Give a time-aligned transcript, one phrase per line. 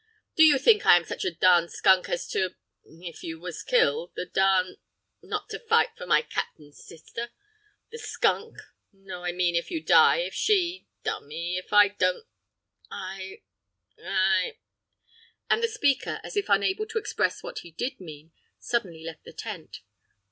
[0.35, 5.49] "Do you think I am such a darn skunk as to—if you was killed—the darn—not
[5.49, 11.71] to fight for my capt'n's sister—the skunk—no, I mean, if you die—if she—darn me, if
[11.71, 12.17] I don't—I—I—"
[15.51, 19.33] and the speaker, as if unable to express what he did mean, suddenly left the
[19.33, 19.81] tent.